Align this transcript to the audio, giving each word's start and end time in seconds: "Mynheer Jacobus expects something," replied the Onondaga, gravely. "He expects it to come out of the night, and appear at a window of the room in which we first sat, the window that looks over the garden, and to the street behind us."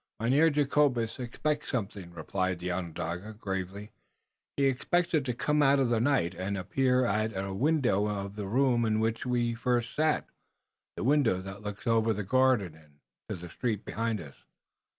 "Mynheer 0.19 0.49
Jacobus 0.49 1.19
expects 1.19 1.69
something," 1.69 2.09
replied 2.11 2.57
the 2.57 2.71
Onondaga, 2.71 3.33
gravely. 3.33 3.91
"He 4.57 4.65
expects 4.65 5.13
it 5.13 5.23
to 5.25 5.33
come 5.35 5.61
out 5.61 5.77
of 5.77 5.89
the 5.89 5.99
night, 5.99 6.33
and 6.33 6.57
appear 6.57 7.05
at 7.05 7.37
a 7.37 7.53
window 7.53 8.07
of 8.07 8.35
the 8.35 8.47
room 8.47 8.83
in 8.83 8.99
which 8.99 9.27
we 9.27 9.53
first 9.53 9.93
sat, 9.93 10.25
the 10.97 11.03
window 11.03 11.39
that 11.43 11.61
looks 11.61 11.85
over 11.85 12.13
the 12.13 12.23
garden, 12.23 12.73
and 12.73 12.97
to 13.29 13.35
the 13.35 13.49
street 13.53 13.85
behind 13.85 14.19
us." 14.19 14.37